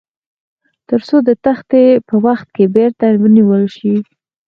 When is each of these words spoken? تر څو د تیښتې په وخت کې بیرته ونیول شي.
تر 0.89 0.99
څو 1.07 1.15
د 1.27 1.29
تیښتې 1.43 1.83
په 2.07 2.15
وخت 2.25 2.47
کې 2.55 2.65
بیرته 2.75 3.05
ونیول 3.21 3.63
شي. 3.77 3.95